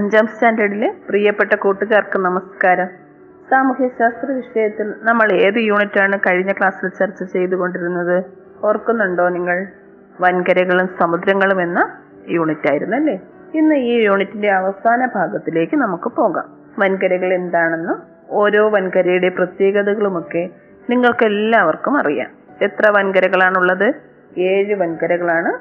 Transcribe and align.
അഞ്ചാം 0.00 0.26
സ്റ്റാൻഡേർഡിലെ 0.26 0.94
പ്രിയപ്പെട്ട 1.08 1.54
കൂട്ടുകാർക്ക് 1.54 2.18
നമസ്കാരം. 2.18 2.86
സാമൂഹ്യശാസ്ത്ര 3.50 4.32
വിഷയത്തിൽ 4.32 4.94
നമ്മൾ 5.02 5.32
ഏത് 5.32 5.58
യൂണിറ്റാണ് 5.58 6.18
കഴിഞ്ഞ 6.18 6.52
ക്ലാസ്സിൽ 6.52 6.88
ചർച്ച 6.88 7.22
ചെയ്തുകൊണ്ടിരുന്നത്? 7.22 8.24
ഓർക്കുന്നുണ്ടോ 8.64 9.28
നിങ്ങൾ? 9.28 9.66
വൻകരകളും 10.20 10.88
സമുദ്രങ്ങളും 10.98 11.62
എന്ന 11.62 11.92
യൂണിറ്റ് 12.28 12.70
ആയിരുന്നു 12.70 12.96
അല്ലേ 12.96 13.20
ഇന്ന് 13.54 13.74
ഈ 13.74 14.02
യൂണിറ്റിന്റെ 14.02 14.50
അവസാന 14.50 15.08
ഭാഗത്തിലേക്ക് 15.14 15.76
നമുക്ക് 15.76 16.12
പോകാം. 16.16 16.44
വൻകരകൾ 16.78 17.34
എന്താണെന്നും 17.34 18.02
ഓരോ 18.30 18.68
വൻകരയുടെ 18.68 19.28
പ്രത്യേകതകളുമൊക്കെ 19.28 20.50
നിങ്ങൾക്ക് 20.90 21.24
എല്ലാവർക്കും 21.24 21.98
അറിയാം. 21.98 22.30
എത്ര 22.62 22.90
വൻകരകളാണുള്ളത്? 22.90 23.94
ഏഴ് 24.38 24.74
വൻകരകളാണ് 24.74 25.52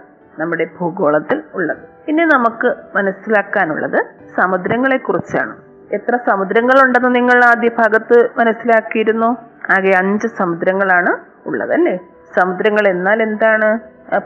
നമ്മുടെ 0.41 0.67
ഭൂഗോളത്തിൽ 0.79 1.43
ഉള്ളത്. 1.53 1.77
ഇനി 2.07 2.21
നമുക്ക് 2.21 2.75
മനസ്സിലാക്കാനുള്ളത് 2.95 4.18
സമുദ്രങ്ങളെ 4.35 4.97
കുറിച്ചാണ് 4.97 5.55
എത്ര 5.93 6.15
സമുദ്രങ്ങളുണ്ടെന്ന് 6.15 7.15
നിങ്ങൾ 7.15 7.45
ആദ്യ 7.45 7.69
ഭാഗത്ത് 7.77 8.29
മനസ്സിലാക്കിയിരുന്നു? 8.37 9.29
ആകെ 9.71 9.91
അഞ്ച് 9.97 10.27
സമുദ്രങ്ങളാണ് 10.27 11.11
ഉള്ളത് 11.45 11.73
അല്ലേ 11.73 11.95
സമുദ്രങ്ങൾ 12.35 12.87
എന്നാൽ 12.87 13.21
എന്താണ്? 13.21 13.69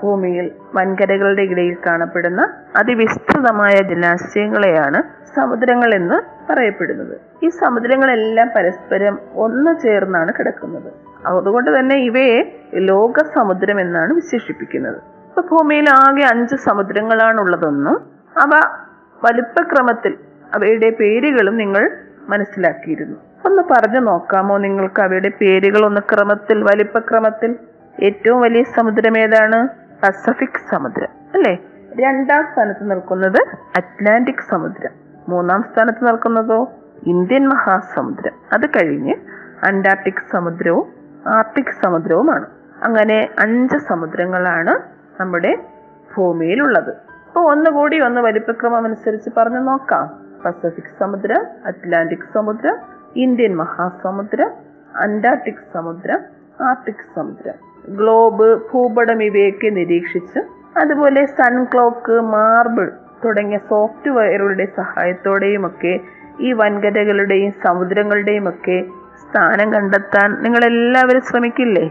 ഭൂമിയിൽ 0.03 0.52
വൻകരകളുടെ 0.75 1.41
ഇടയിൽ 1.41 1.78
കാണപ്പെടുന്ന 1.88 2.41
അതിവിസ്തൃതമായ 2.75 3.75
ജലാശയങ്ങളെയാണ് 3.89 5.03
സമുദ്രങ്ങൾ 5.36 5.95
എന്ന് 5.95 6.17
പറയപ്പെടുന്നത്. 6.50 7.16
ഈ 7.44 7.50
സമുദ്രങ്ങളെല്ലാം 7.50 8.52
പരസ്പരം 8.56 9.19
ഒന്നു 9.35 9.73
ചേർന്നാണ് 9.73 10.33
കിടക്കുന്നത്. 10.39 10.91
അതുകൊണ്ട് 11.25 11.80
തന്നെ 11.80 11.95
ഇവയെ 11.95 12.39
ലോക 12.75 13.23
സമുദ്രം 13.35 13.80
എന്നാണ് 13.80 14.13
വിശേഷിപ്പിക്കുന്നത്. 14.13 15.00
ഇപ്പൊ 15.30 15.41
ഭൂമിയിൽ 15.52 15.89
ആകെ 15.89 16.23
അഞ്ച് 16.23 16.56
സമുദ്രങ്ങളാണുള്ളതെന്നും 16.56 17.97
അവ 18.41 18.52
വലുപ്പക്രമത്തിൽ 19.23 20.17
അവയുടെ 20.53 20.89
പേരുകളും 20.89 21.57
നിങ്ങൾ 21.57 21.91
മനസ്സിലാക്കിയിരുന്നു. 22.29 23.17
ഒന്ന് 23.45 23.61
പറഞ്ഞു 23.61 23.99
നോക്കാമോ 23.99 24.57
നിങ്ങൾക്ക് 24.57 25.02
അവയുടെ 25.02 25.31
പേരുകൾ 25.41 25.85
ഒന്ന് 25.85 26.02
ക്രമത്തിൽ 26.02 26.63
വലിപ്പക്രമത്തിൽ? 26.63 27.55
ഏറ്റവും 28.03 28.41
വലിയ 28.41 28.63
സമുദ്രം 28.63 29.17
ഏതാണ്? 29.17 29.67
പസഫിക് 30.03 30.69
സമുദ്രം 30.69 31.07
അല്ലേ? 31.33 31.57
രണ്ടാം 31.99 32.47
സ്ഥാനത്ത് 32.53 32.91
നിൽക്കുന്നത് 32.91 33.41
അറ്റ്ലാന്റിക് 33.77 34.49
സമുദ്രം. 34.49 34.91
മൂന്നാം 35.29 35.63
സ്ഥാനത്ത് 35.63 36.07
നിൽക്കുന്നതോ 36.07 36.71
ഇന്ത്യൻ 37.03 37.47
മഹാസമുദ്രം. 37.47 38.33
അത് 38.53 38.66
കഴിഞ്ഞ് 38.66 39.16
അന്റാർട്ടിക് 39.63 40.31
സമുദ്രവും 40.31 40.94
ആർട്ടിക് 41.27 41.83
സമുദ്രവുമാണ്. 41.83 42.45
അങ്ങനെ 42.83 43.29
അഞ്ച് 43.39 43.77
സമുദ്രങ്ങളാണ് 43.77 44.79
നമ്മുടെ 45.21 45.57
ഭൂമിയിലുള്ളത്. 46.17 47.12
അപ്പോൾ 47.34 47.45
ഒന്നുകൂടി 47.52 48.00
ഒന്ന് 48.00 48.22
വലിപ്പക്രമം 48.22 48.84
അനുസരിച്ച് 48.86 49.30
പറഞ്ഞു 49.38 49.59
നോക്കാം. 49.59 50.03
പസഫിക് 50.44 50.92
സമുദ്രം 51.00 51.44
അറ്റ്ലാന്റിക് 51.66 52.28
സമുദ്രം 52.34 52.75
ഇന്ത്യൻ 53.16 53.56
മഹാസമുദ്രം 53.58 54.50
അന്റാർട്ടിക് 54.96 55.63
സമുദ്രം 55.74 56.19
ആർട്ടിക് 56.62 57.06
സമുദ്രം. 57.16 57.56
ഗ്ലോബ് 58.00 58.50
ഭൂപടം 58.72 59.24
ഇവയൊക്കെ 59.24 59.69
നിരീക്ഷിച്ച് 59.69 60.40
അതുപോലെ 60.80 61.25
സൺ 61.25 61.56
ക്ലോക്ക് 61.63 62.18
മാർബിൾ 62.35 62.91
തുടങ്ങിയ 63.25 63.59
സോഫ്റ്റ്വെയറുകളുടെ 63.69 64.68
സഹായത്തോടെയുമൊക്കെ 64.80 65.94
ഈ 66.40 66.52
വൻകരകളുടെയും 66.53 67.52
സമുദ്രങ്ങളുടെയും 67.66 68.50
ഒക്കെ 68.50 68.78
സ്ഥാനം 69.24 69.74
കണ്ടെത്താൻ 69.74 70.30
നിങ്ങളെല്ലാവരും 70.44 71.22
ശ്രമിക്കില്ലേ? 71.22 71.86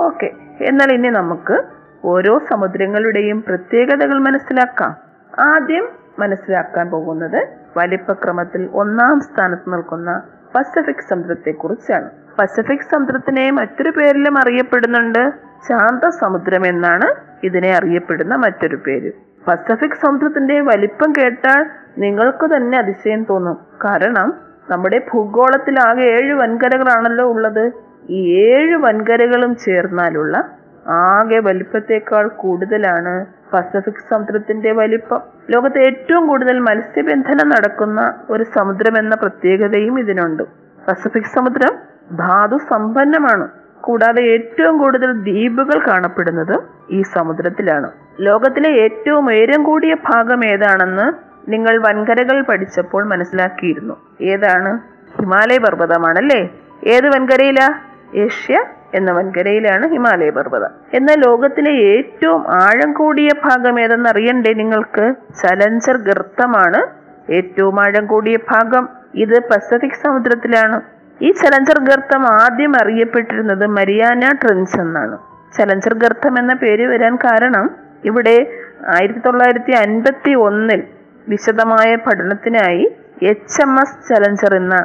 ഓക്കെ 0.00 0.30
എന്നാൽ 0.60 0.92
ഇനി 0.92 1.08
നമുക്ക് 1.08 1.56
ഓരോ 2.04 2.38
സമുദ്രങ്ങളുടെയും 2.50 3.42
പ്രത്യേകതകൾ 3.42 4.18
മനസ്സിലാക്കാം. 4.18 4.96
ആദ്യം 5.40 5.88
മനസ്സിലാക്കാൻ 6.18 6.90
പോകുന്നത് 6.90 7.48
വലിപ്പക്രമത്തിൽ 7.76 8.68
ഒന്നാം 8.72 9.20
സ്ഥാനത്ത് 9.20 9.72
നിൽക്കുന്ന 9.72 10.22
പസഫിക് 10.54 11.08
സമുദ്രത്തെ 11.10 11.50
കുറിച്ചാണ് 11.50 12.10
പസഫിക് 12.38 12.88
സമുദ്രത്തിനെ 12.92 13.50
മറ്റൊരു 13.50 13.90
പേരിലും 13.90 14.38
അറിയപ്പെടുന്നുണ്ട്. 14.38 15.32
ശാന്ത 15.68 16.08
സമുദ്രം 16.08 16.66
എന്നാണ് 16.66 17.14
ഇതിനെ 17.44 17.72
അറിയപ്പെടുന്ന 17.72 18.34
മറ്റൊരു 18.34 18.76
പേര്. 18.76 19.12
പസഫിക് 19.48 20.00
സമുദ്രത്തിന്റെ 20.06 20.60
വലിപ്പം 20.60 21.12
കേട്ടാൽ 21.12 21.66
നിങ്ങൾക്ക് 21.98 22.56
തന്നെ 22.56 22.78
അതിശയം 22.78 23.26
തോന്നും. 23.30 23.58
കാരണം 23.84 24.34
നമ്മുടെ 24.70 24.98
ഭൂഗോളത്തിൽ 25.12 25.78
ആകെ 25.80 26.02
ഏഴ് 26.02 26.32
വൻകരകളാണല്ലോ 26.32 27.24
ഉള്ളത്. 27.24 27.72
ഈ 28.10 28.34
ഏഴ് 28.36 28.76
വൻകരകളും 28.76 29.56
ചേർന്നാലുള്ള 29.56 30.61
ആകെ 30.88 31.38
വലിപ്പത്തേക്കാൾ 31.38 32.28
കൂടുതലാണ് 32.28 33.26
പസഫിക് 33.52 34.08
സമുദ്രത്തിന്റെ 34.10 34.72
വലിപ്പം. 34.72 35.20
ലോകത്തെ 35.50 35.78
ഏറ്റവും 35.78 36.26
കൂടുതൽ 36.26 36.58
മത്സ്യബന്ധനം 36.58 37.48
നടക്കുന്ന 37.48 38.14
ഒരു 38.30 38.42
സമുദ്രം 38.42 38.98
എന്ന 38.98 39.14
പ്രത്യേകതയും 39.14 39.98
ഇതിനുണ്ട്. 40.00 40.42
പസഫിക് 40.88 41.24
സമുദ്രം 41.24 41.92
ധാതു 42.16 42.56
സമ്പന്നമാണ്. 42.56 43.48
കൂടാതെ 43.80 44.22
ഏറ്റവും 44.22 44.78
കൂടുതൽ 44.78 45.12
ദ്വീപുകൾ 45.12 45.86
കാണപ്പെടുന്നത് 45.86 46.62
ഈ 46.90 47.02
സമുദ്രത്തിലാണ്. 47.02 47.90
ലോകത്തിലെ 48.20 48.70
ഏറ്റവും 48.70 49.26
ഉയരം 49.26 49.62
കൂടിയ 49.62 49.94
ഭാഗം 49.94 50.44
ഏതാണെന്ന് 50.44 51.12
നിങ്ങൾ 51.52 51.78
വൻകരകൾ 51.78 52.42
പഠിച്ചപ്പോൾ 52.42 53.04
മനസ്സിലാക്കിയിരുന്നു. 53.04 53.96
ഏതാണ്? 54.20 54.78
ഹിമാലയ 55.18 55.58
പർവതമാണല്ലേ? 55.58 56.50
ഏത് 56.84 57.06
വൻകരയിലാ? 57.06 57.80
ഏഷ്യ 58.14 58.64
എന്ന 58.94 59.10
വൻകരയിലാണ് 59.12 59.88
ഹിമാലയ 59.88 60.30
പർവതം. 60.30 60.70
എന്നാൽ 60.94 61.18
ലോകത്തിലെ 61.26 61.70
ഏറ്റവും 61.70 62.42
ആഴം 62.48 62.92
കൂടിയ 62.92 63.28
ഭാഗം 63.44 63.80
ഏതെന്ന് 63.80 64.08
അറിയണ്ടേ 64.08 64.52
നിങ്ങൾക്ക്? 64.54 65.14
ചലഞ്ചർ 65.42 65.96
ഗർത്തമാണ് 65.96 66.80
ഏറ്റവും 67.32 67.80
ആഴം 67.80 68.06
കൂടിയ 68.06 68.36
ഭാഗം. 68.36 68.88
ഇത് 69.14 69.36
പസഫിക് 69.50 70.00
സമുദ്രത്തിലാണ്. 70.04 70.80
ഈ 71.22 71.30
ചലഞ്ചർ 71.32 71.78
ഗർത്തം 71.78 72.22
ആദ്യം 72.26 72.72
അറിയപ്പെട്ടിരുന്നത് 72.82 73.66
മരിയാന 73.66 74.20
ട്രെൻസ് 74.42 74.80
എന്നാണ്. 74.80 75.18
ചലഞ്ചർ 75.58 75.94
ഗർത്തം 75.94 76.38
എന്ന 76.38 76.54
പേര് 76.54 76.86
വരാൻ 76.86 77.16
കാരണം 77.16 77.70
ഇവിടെ 78.04 78.36
ആയിരത്തി 78.86 79.18
തൊള്ളായിരത്തി 79.18 79.72
അൻപത്തി 79.72 80.34
ഒന്നിൽ 80.34 80.82
വിശദമായ 81.28 81.96
പഠനത്തിനായി 81.96 82.96
എച്ച് 83.22 83.62
എം 83.62 83.80
എസ് 83.80 84.08
ചലഞ്ചർ 84.08 84.56
എന്ന 84.56 84.76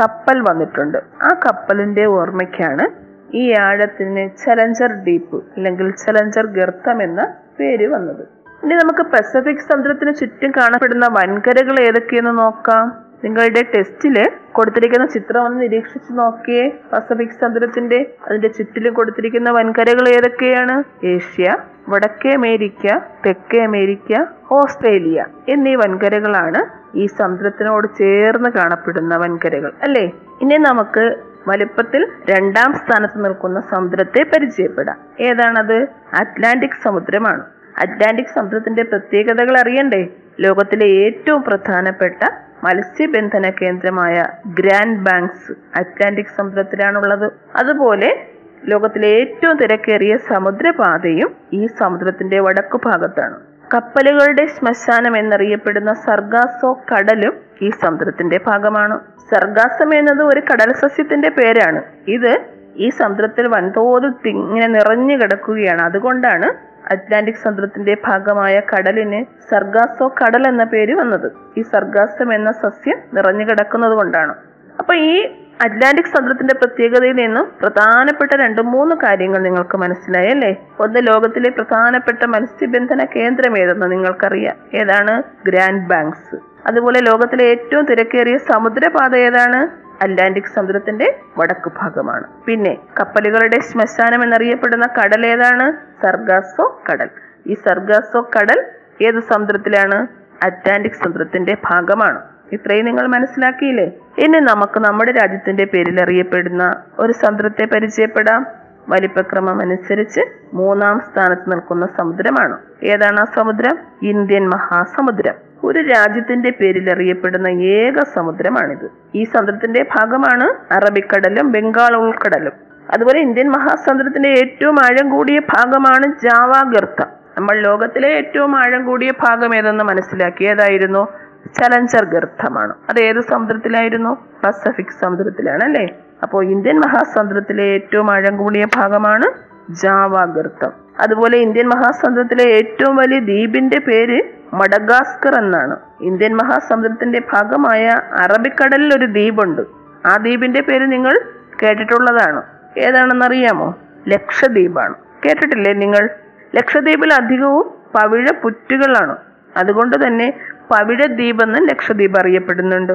കപ്പൽ 0.00 0.40
വന്നിട്ടുണ്ട്. 0.50 0.98
ആ 1.22 1.28
കപ്പലിന്റെ 1.44 2.04
ഓർമ്മയ്ക്കാണ് 2.04 3.05
ഈ 3.34 3.52
ആഴത്തിന് 3.52 4.30
ചലഞ്ചർ 4.44 4.92
ഡീപ്പ് 4.92 5.36
അല്ലെങ്കിൽ 5.36 5.90
ചലഞ്ചർ 5.90 6.46
ഗർത്തം 6.46 7.02
എന്ന 7.02 7.34
പേര് 7.60 7.86
വന്നത്. 7.86 8.24
ഇനി 8.64 8.74
നമുക്ക് 8.74 9.02
പസഫിക് 9.02 9.58
സമുദ്രത്തിന് 9.58 10.14
ചുറ്റും 10.14 10.50
കാണപ്പെടുന്ന 10.50 11.06
വൻകരകൾ 11.06 11.80
ഏതൊക്കെയെന്ന് 11.80 12.38
നോക്കാം. 12.38 13.06
നിങ്ങളുടെ 13.24 13.62
ടെസ്റ്റിൽ 13.62 14.30
കൊടുത്തിരിക്കുന്ന 14.52 15.06
ചിത്രം 15.06 15.44
ഒന്ന് 15.44 15.62
നിരീക്ഷിച്ചു 15.62 16.12
നോക്കിയേ. 16.12 16.78
പസഫിക് 16.92 17.40
സമുദ്രത്തിന്റെ 17.40 18.14
അതിന്റെ 18.26 18.48
ചുറ്റിലും 18.48 18.94
കൊടുത്തിരിക്കുന്ന 18.94 19.50
വൻകരകൾ 19.50 20.08
ഏതൊക്കെയാണ്? 20.08 21.06
ഏഷ്യ 21.06 21.56
വടക്കേ 21.88 22.34
അമേരിക്ക 22.34 22.98
തെക്കേ 23.26 23.64
അമേരിക്ക 23.64 24.26
ഓസ്ട്രേലിയ 24.50 25.24
എന്നീ 25.48 25.74
വൻകരകളാണ് 25.74 26.62
ഈ 26.98 27.06
സമുദ്രത്തിനോട് 27.06 27.86
ചേർന്ന് 27.98 28.50
കാണപ്പെടുന്ന 28.50 29.16
വൻകരകൾ 29.16 29.72
അല്ലേ? 29.82 30.12
ഇനി 30.42 30.54
നമുക്ക് 30.54 31.16
വലുപ്പത്തിൽ 31.46 32.06
രണ്ടാം 32.30 32.72
സ്ഥാനത്ത് 32.72 33.24
നിൽക്കുന്ന 33.24 33.60
സമുദ്രത്തെ 33.60 34.22
പരിചയപ്പെടാം. 34.22 34.98
ഏതാണത്? 35.20 35.86
അറ്റ്ലാന്റിക് 36.20 36.82
സമുദ്രമാണ്. 36.82 37.44
അറ്റ്ലാന്റിക് 37.78 38.34
സമുദ്രത്തിന്റെ 38.34 38.82
പ്രത്യേകതകൾ 38.82 39.58
അറിയണ്ടേ? 39.58 40.08
ലോകത്തിലെ 40.40 40.86
ഏറ്റവും 40.86 41.42
പ്രധാനപ്പെട്ട 41.42 42.22
മത്സ്യബന്ധന 42.64 43.52
കേന്ദ്രമായ 43.62 44.26
ഗ്രാൻഡ് 44.46 45.00
ബാങ്ക്സ് 45.00 45.52
അറ്റ്ലാന്റിക് 45.78 46.34
സമുദ്രത്തിലാണുള്ളത്. 46.36 47.30
അതുപോലെ 47.56 48.26
ലോകത്തിലെ 48.64 49.08
ഏറ്റവും 49.08 49.56
തിരക്കേറിയ 49.56 50.16
സമുദ്രപാതയും 50.16 51.36
ഈ 51.52 51.66
സമുദ്രത്തിന്റെ 51.66 52.40
വടക്കു 52.40 52.80
ഭാഗത്താണ് 52.84 53.36
കപ്പലുകളുടെ 53.74 54.46
ശ്മശാനം 54.46 55.16
എന്നറിയപ്പെടുന്ന 55.18 55.92
സർഗാസോ 55.92 56.82
കടലും 56.92 57.45
ഈ 57.62 57.70
സമുദ്രത്തിന്റെ 57.70 58.40
ഭാഗമാണ്. 58.46 59.00
സർഗാസം 59.34 59.94
എന്നത് 59.94 60.22
ഒരു 60.22 60.40
കടൽ 60.40 60.72
സസ്യത്തിന്റെ 60.72 61.28
പേരാണ്. 61.28 61.82
ഇത് 62.08 62.40
ഈ 62.76 62.88
സമുദ്രത്തിൽ 62.88 63.48
വൻതോതിൽ 63.48 64.28
ഇങ്ങനെ 64.28 64.66
നിറഞ്ഞു 64.66 65.16
കിടക്കുകയാണ്. 65.16 65.82
അതുകൊണ്ടാണ് 65.82 66.76
അറ്റ്ലാന്റിക് 66.92 67.34
സമുദ്രത്തിന്റെ 67.34 67.96
ഭാഗമായ 68.06 68.60
കടലിന് 68.60 69.24
സർഗാസോ 69.50 70.14
കടൽ 70.22 70.48
എന്ന 70.48 70.64
പേര് 70.64 70.94
വന്നത്. 70.94 71.32
ഈ 71.58 71.62
സർഗാസം 71.62 72.34
എന്ന 72.34 72.52
സസ്യം 72.52 72.98
നിറഞ്ഞു 73.14 73.44
കിടക്കുന്നത് 73.44 73.92
കൊണ്ടാണ്. 73.92 74.34
അപ്പൊ 74.78 74.94
ഈ 74.94 75.24
അറ്റ്ലാന്റിക് 75.64 76.04
സമുദ്രത്തിന്റെ 76.04 76.54
പ്രത്യേകതയിൽ 76.54 77.12
നിന്നും 77.12 77.52
പ്രധാനപ്പെട്ട 77.60 78.30
രണ്ട് 78.36 78.62
മൂന്ന് 78.62 78.96
കാര്യങ്ങൾ 78.96 79.38
നിങ്ങൾക്ക് 79.38 79.76
മനസ്സിലായി 79.76 80.28
അല്ലേ? 80.28 80.56
ഒന്ന് 80.80 81.06
ലോകത്തിലെ 81.06 81.50
പ്രധാനപ്പെട്ട 81.50 82.24
മത്സ്യബന്ധന 82.24 83.04
കേന്ദ്രം 83.04 83.58
ഏതെന്ന് 83.58 83.92
നിങ്ങൾക്കറിയാം. 83.92 84.56
ഏതാണ്? 84.74 85.22
Grand 85.46 85.88
Banks. 85.88 86.55
അതുപോലെ 86.66 87.00
ലോകത്തിലെ 87.00 87.44
ഏറ്റവും 87.44 87.84
തിരക്കേറിയ 87.84 88.38
സമുദ്രപാത 88.38 89.16
ഏതാണ്? 89.16 89.86
അറ്റ്ലാന്റിക് 90.04 90.44
സമുദ്രത്തിന്റെ 90.44 91.18
വടക്കു 91.38 91.70
ഭാഗമാണ്. 91.78 92.24
പിന്നെ 92.46 92.78
കപ്പലുകളുടെ 93.00 93.60
ശ്മശാനം 93.60 94.24
എന്നറിയപ്പെടുന്ന 94.24 94.86
കടൽ 94.86 95.26
ഏതാണ്? 95.26 95.72
സർഗാസോ 96.06 96.82
കടൽ. 96.92 97.08
ഈ 97.46 97.54
സർഗാസോ 97.54 98.30
കടൽ 98.36 98.64
ഏത് 99.02 99.20
സമുദ്രത്തിലാണ്? 99.20 100.06
അറ്റ്ലാന്റിക് 100.42 100.92
സമുദ്രത്തിന്റെ 100.92 101.56
ഭാഗമാണ്. 101.70 102.20
ഇത്രയും 102.52 102.84
നിങ്ങൾ 102.84 103.06
മനസ്സിലാക്കിയില്ലേ? 103.06 103.92
ഇനി 104.18 104.38
നമുക്ക് 104.38 104.80
നമ്മുടെ 104.80 105.12
രാജ്യത്തിന്റെ 105.12 105.64
പേരിൽ 105.64 106.02
അറിയപ്പെടുന്ന 106.02 106.82
ഒരു 106.98 107.12
സമുദ്രത്തെ 107.12 107.64
പരിചയപ്പെടാം. 107.64 108.46
വലിപ്പക്രമം 108.88 109.60
അനുസരിച്ച് 109.60 110.20
മൂന്നാം 110.54 111.00
സ്ഥാനത്ത് 111.00 111.52
നിൽക്കുന്ന 111.52 111.86
സമുദ്രമാണ്. 111.86 112.58
ഏതാണ് 112.84 113.20
ആ 113.20 113.24
സമുദ്രം? 113.24 113.78
ഇന്ത്യൻ 114.02 114.48
മഹാസമുദ്രം. 114.48 115.45
ഒരു 115.64 115.78
രാജ്യത്തിന്റെ 115.78 116.50
പേരിൽ 116.50 116.90
അറിയപ്പെടുന്ന 116.90 117.48
ഏക 117.48 117.98
സമുദ്രമാണിത്. 117.98 118.90
ഈ 119.14 119.24
സമുദ്രത്തിന്റെ 119.24 119.82
ഭാഗമാണ് 119.82 120.74
അറബിക്കടലും 120.74 121.52
ബംഗാൾ 121.52 121.96
ഉൾക്കടലും. 121.96 122.52
അതുപോലെ 122.90 123.20
ഇന്ത്യൻ 123.20 123.50
മഹാസമുദ്രത്തിന്റെ 123.50 124.28
ഏറ്റവും 124.28 124.76
ആഴം 124.82 125.10
കൂടിയ 125.10 125.38
ഭാഗമാണ് 125.38 126.02
ജാവ 126.02 126.52
ഗർത്ത. 126.72 127.04
നമ്മൾ 127.36 127.56
ലോകത്തിലെ 127.56 128.08
ഏറ്റവും 128.08 128.56
ആഴം 128.56 128.84
കൂടിയ 128.84 129.10
ഭാഗം 129.10 129.56
ഏതെന്ന് 129.56 129.84
മനസ്സിലാക്കി 129.84 130.44
ഏതായിരുന്നു 130.44 131.08
ചലഞ്ചർ 131.54 132.04
ഗർത്തമാണ്. 132.04 132.74
അത് 132.90 133.00
ഏത് 133.00 133.20
സമുദ്രത്തിലായിരുന്നു? 133.20 134.26
പസഫിക് 134.44 135.02
സമുദ്രത്തിലാണ് 135.02 135.64
അല്ലേ? 135.64 135.86
അപ്പോൾ 136.22 136.44
ഇന്ത്യൻ 136.44 136.80
മഹാസമുദ്രത്തിലെ 136.80 137.64
ഏറ്റവും 137.64 138.10
ആഴം 138.10 138.36
കൂടിയ 138.36 138.64
ഭാഗമാണ് 138.76 139.22
ജാവ 139.70 140.24
ഗർത്തം. 140.24 140.70
അതുപോലെ 141.00 141.38
ഇന്ത്യൻ 141.38 141.68
മഹാസമുദ്രത്തിലെ 141.68 142.50
ഏറ്റവും 142.50 142.96
വലിയ 142.96 143.18
ദ്വീപിന്റെ 143.18 143.78
പേര് 143.78 144.35
മഡഗാസ്കർ 144.54 145.38
എന്നാണ്. 145.38 145.76
ഇന്ത്യൻ 146.00 146.36
മഹാസമുദ്രത്തിന്റെ 146.36 147.22
ഭാഗമായ 147.32 147.86
അറബിക്കടലിൽ 148.12 148.98
ഒരു 148.98 149.04
ദ്വീപുണ്ട്. 149.06 149.62
ആ 150.06 150.16
ദ്വീപിന്റെ 150.16 150.60
പേര് 150.60 150.92
നിങ്ങൾ 150.92 151.20
കേട്ടിട്ടുള്ളതാണ്. 151.62 152.42
ഏതാണെന്നറിയാമോ? 152.78 153.78
ലക്ഷദ്വീപാണ്. 154.08 154.94
കേട്ടിട്ടില്ലേ 155.26 155.72
നിങ്ങൾ? 155.72 156.10
ലക്ഷദ്വീപിൽ 156.54 157.12
അധികവും 157.12 157.74
പവിഴ 157.94 158.26
പുറ്റുകളാണ് 158.42 159.16
അതുകൊണ്ട് 159.56 160.06
തന്നെ 160.06 160.32
പവിഴദ്വീപ് 160.70 161.42
എന്ന് 161.42 161.68
ലക്ഷദ്വീപ് 161.68 162.18
അറിയപ്പെടുന്നുണ്ട്. 162.18 162.92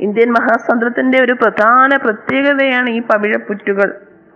ഇന്ത്യൻ 0.00 0.32
മഹാസമുദ്രത്തിന്റെ 0.32 1.22
ഒരു 1.22 1.32
പ്രധാന 1.32 1.96
പ്രത്യേകതയാണ് 1.96 2.90
ഈ 2.90 3.02
പവിഴപ്പുറ്റുകൾ. 3.02 3.94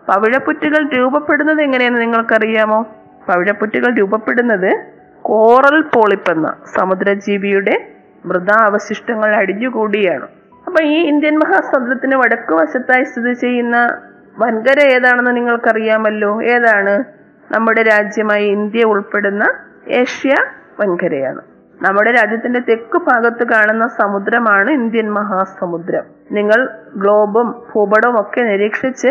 പവിഴപ്പുറ്റുകൾ 0.08 0.88
രൂപപ്പെടുന്നത് 0.88 1.62
എങ്ങനെയെന്ന് 1.62 2.00
നിങ്ങൾക്കറിയാമോ? 2.00 2.82
പവിഴപ്പുറ്റുകൾ 3.28 3.94
രൂപപ്പെടുന്നത് 3.94 4.95
കോറൽ 5.26 5.80
പോളിപ്പ് 5.80 6.32
എന്ന 6.32 6.56
സമുദ്രജീവിയുടെ 6.76 7.88
മൃതാവശിഷ്ടങ്ങൾ 8.26 9.36
അടിഞ്ഞുകൂടിയാണ്. 9.36 10.28
അപ്പൊ 10.66 10.82
ഈ 10.82 11.08
ഇന്ത്യൻ 11.08 11.38
മഹാസമുദ്രത്തിന് 11.38 12.16
വടക്കു 12.16 12.54
വശത്തായി 12.54 13.04
സ്ഥിതി 13.04 13.32
ചെയ്യുന്ന 13.32 13.98
വൻകര 14.38 14.80
ഏതാണെന്ന് 14.80 15.36
നിങ്ങൾക്കറിയാമല്ലോ? 15.36 16.42
ഏതാണ്? 16.42 17.04
നമ്മുടെ 17.52 17.82
രാജ്യമായ 17.82 18.40
ഇന്ത്യ 18.40 18.84
ഉൾപ്പെടുന്ന 18.84 19.44
ഏഷ്യ 19.88 20.34
വൻകരയാണ്. 20.80 21.40
നമ്മുടെ 21.82 22.12
രാജ്യത്തിന്റെ 22.12 22.60
തെക്ക് 22.60 22.98
ഭാഗത്ത് 22.98 23.44
കാണുന്ന 23.44 23.86
സമുദ്രമാണ് 23.86 24.70
ഇന്ത്യൻ 24.70 25.10
മഹാസമുദ്രം. 25.10 26.02
നിങ്ങൾ 26.32 26.68
ഗ്ലോബും 26.96 27.62
ഭൂപടവും 27.74 28.20
ഒക്കെ 28.20 28.40
നിരീക്ഷിച്ച് 28.40 29.08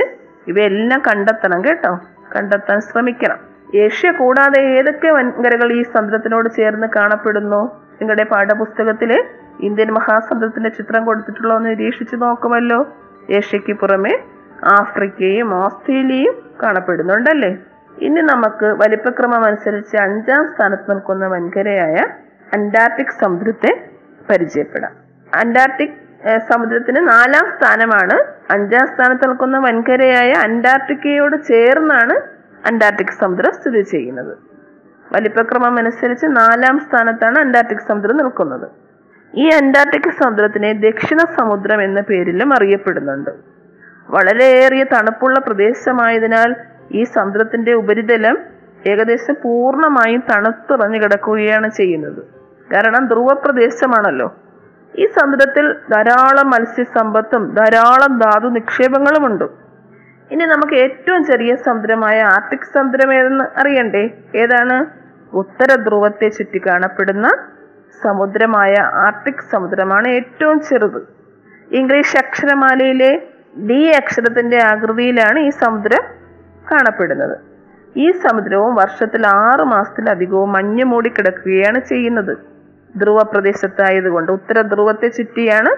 ഇവയെല്ലാം 0.48 1.02
കണ്ടെത്തണം 1.02 1.66
കേട്ടോ. 1.66 2.00
കണ്ടെത്താൻ 2.36 2.82
ശ്രമിക്കണം. 2.82 3.55
ഏഷ്യ 3.84 4.12
കൂടാതെ 4.12 4.60
ഏതൊക്കെ 4.78 5.10
വൻകരകൾ 5.10 5.70
ഈ 5.74 5.82
സമുദ്രത്തിനോട് 5.94 6.50
ചേർന്ന് 6.58 6.88
കാണപ്പെടുന്നു? 6.96 7.62
നിങ്ങളുടെ 8.00 8.24
പാഠപുസ്തകത്തിൽ 8.24 9.12
ഇന്ത്യൻ 9.60 9.90
മഹാസമുദ്രത്തിന്റെ 9.94 10.70
ചിത്രം 10.70 11.06
കൊടുത്തിട്ടുള്ളോ 11.06 11.58
എന്ന് 11.58 11.70
നിരീക്ഷിച്ചു 11.70 12.16
നോക്കുമല്ലോ. 12.16 12.80
ഏഷ്യക്ക് 13.38 13.74
പുറമെ 13.74 14.14
ആഫ്രിക്കയും 14.80 15.54
ഓസ്ട്രേലിയയും 15.54 16.36
കാണപ്പെടുന്നുണ്ടല്ലേ? 16.64 17.52
ഇനി 18.02 18.22
നമുക്ക് 18.22 18.68
വലിപ്പക്രമം 18.82 19.44
അനുസരിച്ച് 19.46 19.98
അഞ്ചാം 19.98 20.44
സ്ഥാനത്ത് 20.54 20.92
നിൽക്കുന്ന 20.92 21.28
വൻകരയായ 21.28 21.98
അന്റാർട്ടിക് 22.54 23.18
സമുദ്രത്തെ 23.22 23.72
പരിചയപ്പെടാം. 24.30 24.94
അന്റാർട്ടിക് 25.42 25.98
സമുദ്രത്തിന് 26.50 27.02
നാലാം 27.10 27.46
സ്ഥാനമാണ് 27.56 28.16
അഞ്ചാം 28.52 28.86
സ്ഥാനത്ത് 28.94 29.26
നിൽക്കുന്ന 29.30 29.58
വൻകരയായ 29.58 30.32
അന്റാർട്ടിക്കയോട് 30.48 31.36
ചേർന്നാണ് 31.50 32.16
അന്റാർട്ടിക് 32.66 33.14
സമുദ്രം 33.22 33.52
സ്ഥിതി 33.52 33.82
ചെയ്യുന്നത്. 33.82 34.38
വലിപ്പക്രമം 35.14 35.78
അനുസരിച്ച് 35.78 36.26
നാലാം 36.26 36.80
സ്ഥാനത്താണ് 36.80 37.40
അന്റാർട്ടിക് 37.40 37.88
സമുദ്രം 37.88 38.18
നിൽക്കുന്നത്. 38.18 38.68
ഈ 39.36 39.50
അന്റാർട്ടിക് 39.50 40.24
സമുദ്രത്തിനെ 40.24 40.74
ദക്ഷിണ 40.74 41.18
സമുദ്രം 41.18 41.82
എന്ന 41.82 42.02
പേരിലും 42.02 42.54
അറിയപ്പെടുന്നുണ്ട്. 42.54 43.30
വളരെയേറിയ 44.10 44.84
തണുപ്പുള്ള 44.84 45.40
പ്രദേശമായതിനാൽ 45.40 46.56
ഈ 46.92 47.04
സമുദ്രത്തിന്റെ 47.04 47.74
ഉപരിതലം 47.74 48.38
ഏകദേശം 48.88 49.36
പൂർണമായും 49.44 50.24
തണുത്തുറഞ്ഞു 50.32 51.00
കിടക്കുകയാണ് 51.02 51.70
ചെയ്യുന്നത്. 51.70 52.24
കാരണം 52.74 53.08
ധ്രുവ 53.08 53.28
പ്രദേശമാണല്ലോ 53.34 54.36
ഈ 54.98 55.06
സമുദ്രത്തിൽ 55.06 55.74
ധാരാളം 55.74 56.50
മത്സ്യസമ്പത്തും 56.50 57.54
ധാരാളം 57.54 58.20
ധാതു 58.20 58.48
നിക്ഷേപങ്ങളുമുണ്ട്. 58.48 59.65
ഇനി 60.32 60.46
നമുക്ക് 60.46 60.74
ഏറ്റവും 60.74 61.26
ചെറിയ 61.26 61.56
സമുദ്രമായ 61.56 62.22
ആർട്ടിക് 62.22 62.74
സമുദ്രം 62.74 63.14
ഏതെന്ന് 63.14 63.60
അറിയണ്ടേ? 63.60 64.10
ഏതാണ്? 64.36 64.86
ഉത്തര 65.36 65.76
ധ്രുവത്തെ 65.76 66.30
ചുറ്റി 66.30 66.62
കാണപ്പെടുന്ന 66.68 67.28
സമുദ്രമായ 68.04 68.74
ആർട്ടിക് 68.80 69.52
സമുദ്രമാണ് 69.52 70.08
ഏറ്റവും 70.08 70.60
ചെറുത്. 70.60 71.02
ഇംഗ്ലീഷ് 71.72 72.18
അക്ഷരമാലയിലെ 72.18 73.22
ഡി 73.70 73.88
അക്ഷരത്തിന്റെ 73.88 74.64
ആകൃതിയിലാണ് 74.64 75.40
ഈ 75.40 75.50
സമുദ്രം 75.50 76.04
കാണപ്പെടുന്നത്. 76.72 77.38
ഈ 77.98 78.12
സമുദ്രവും 78.12 78.76
വർഷത്തിൽ 78.76 79.28
ആറ് 79.28 79.62
മാസത്തിലധികവും 79.62 80.52
മഞ്ഞ് 80.52 80.84
മൂടിക്കിടക്കുകയാണ് 80.84 81.80
ചെയ്യുന്നത്. 81.80 82.38
ധ്രുവ 82.98 83.24
പ്രദേശത്തായതുകൊണ്ട് 83.24 84.32
ഉത്തര 84.32 84.62
ധ്രുവത്തെ 84.62 85.08
ചുറ്റിയാണ് 85.08 85.70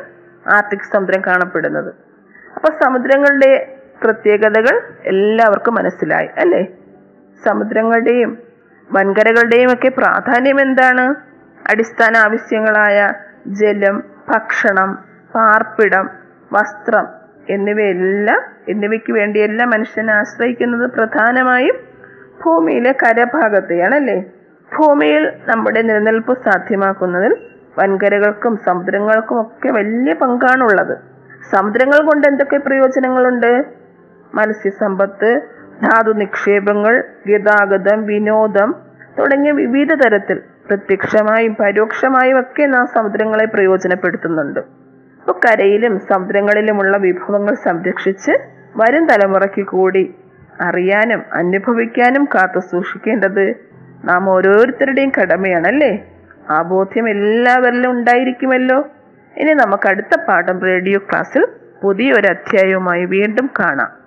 ആർട്ടിക് 0.50 0.94
സമുദ്രം 0.94 1.22
കാണപ്പെടുന്നത്. 1.28 1.94
അപ്പൊ 2.56 2.70
സമുദ്രങ്ങളുടെ 2.84 3.77
പ്രത്യേകതകൾ 4.04 4.82
എല്ലാവർക്കും 5.04 5.76
മനസ്സിലായി 5.76 6.30
അല്ലേ? 6.38 6.68
സമുദ്രങ്ങളുടെയും 7.46 8.38
വൻകരകളുടെയും 8.92 9.74
ഒക്കെ 9.74 9.90
പ്രാധാന്യം 9.90 10.62
എന്താണ്? 10.62 11.16
അടിസ്ഥാന 11.70 12.18
ആവശ്യങ്ങളായ 12.18 12.98
ജലം 13.48 14.04
ഭക്ഷണം 14.30 14.90
പാർപ്പിടം 15.36 16.10
വസ്ത്രം 16.54 17.08
എന്നിവയെല്ലാം 17.50 18.42
എന്നിവയ്ക്ക് 18.70 19.12
വേണ്ടിയെല്ലാം 19.14 19.70
മനുഷ്യനെ 19.70 20.14
ആശ്രയിക്കുന്നത് 20.14 20.92
പ്രധാനമായും 20.92 21.78
ഭൂമിയിലെ 22.46 22.92
കരഭാഗത്തെയാണ് 22.92 23.96
അല്ലേ? 23.96 24.18
ഭൂമിയിൽ 24.78 25.32
നമ്മുടെ 25.46 25.82
നിലനിൽപ്പ് 25.82 26.34
സാധ്യമാക്കുന്നതിൽ 26.44 27.34
വൻകരകൾക്കും 27.78 28.58
സമുദ്രങ്ങൾക്കും 28.58 29.42
ഒക്കെ 29.42 29.70
വലിയ 29.70 30.14
പങ്കാണുള്ളത്. 30.14 30.96
സമുദ്രങ്ങൾ 31.52 32.06
കൊണ്ട് 32.06 32.28
എന്തൊക്കെ 32.28 32.58
പ്രയോജനങ്ങളുണ്ട്? 32.58 33.52
മത്സ്യസമ്പത്ത് 34.36 35.42
ധാതു 35.84 36.12
നിക്ഷേപങ്ങൾ 36.12 37.04
ഗതാഗതം 37.28 38.06
വിനോദം 38.06 38.76
തുടങ്ങിയ 39.20 39.52
വിവിധ 39.52 39.94
തരത്തിൽ 39.94 40.42
പ്രത്യക്ഷമായും 40.68 41.56
പരോക്ഷമായും 41.60 42.40
ഒക്കെ 42.40 42.66
നാം 42.66 42.88
സമുദ്രങ്ങളെ 42.88 43.46
പ്രയോജനപ്പെടുത്തുന്നുണ്ട്. 43.46 44.60
അപ്പൊ 45.20 45.34
കരയിലും 45.34 46.00
സമുദ്രങ്ങളിലുമുള്ള 46.00 46.98
വിഭവങ്ങൾ 46.98 47.54
സംരക്ഷിച്ച് 47.54 48.32
വരും 48.78 49.06
തലമുറയ്ക്ക് 49.06 49.62
കൂടി 49.62 50.16
അറിയാനും 50.62 51.22
അനുഭവിക്കാനും 51.34 52.26
കാത്തു 52.26 52.60
സൂക്ഷിക്കേണ്ടത് 52.60 53.56
നാം 54.06 54.30
ഓരോരുത്തരുടെയും 54.30 55.12
കടമയാണ് 55.22 55.68
അല്ലേ 55.68 56.06
ആ 56.50 56.62
ബോധ്യം 56.62 57.10
എല്ലാവരിലും 57.10 57.92
ഉണ്ടായിരിക്കുമല്ലോ. 57.92 58.88
ഇനി 59.38 59.54
നമുക്ക് 59.54 59.88
അടുത്ത 59.88 60.20
പാഠം 60.28 60.60
റേഡിയോ 60.60 61.00
ക്ലാസ്സിൽ 61.00 61.48
പുതിയൊരു 61.82 62.28
അധ്യായവുമായി 62.28 63.06
വീണ്ടും 63.06 63.50
കാണാം. 63.60 64.07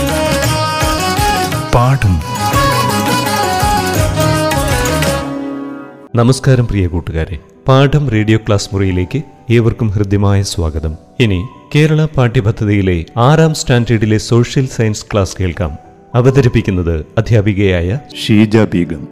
പാഠം 1.75 2.15
നമസ്കാരം 6.15 6.67
പ്രിയ 6.67 6.87
കൂട്ടുകാരെ. 6.87 7.39
പാഠം 7.67 8.09
റേഡിയോ 8.09 8.37
ക്ലാസ് 8.37 8.69
മുറിയിലേക്ക് 8.73 9.21
ഏവർക്കും 9.49 9.87
ഹൃദ്യമായ 9.87 10.41
സ്വാഗതം. 10.41 10.97
ഇനി 11.19 11.47
കേരള 11.75 12.07
പാഠ്യപദ്ധതിയിലെ 12.17 13.05
ആറാം 13.17 13.53
സ്റ്റാൻഡേർഡിലെ 13.53 14.17
സോഷ്യൽ 14.17 14.65
സയൻസ് 14.65 15.05
ക്ലാസ് 15.13 15.37
കേൾക്കാം. 15.39 15.71
അവതരിപ്പിക്കുന്നത് 16.15 17.05
അധ്യാപികയായ 17.17 17.99
ഷീജ 18.25 18.57
ബീഗം. 18.57 19.07